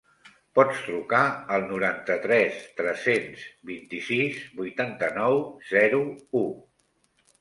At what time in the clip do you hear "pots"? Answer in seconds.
0.59-0.77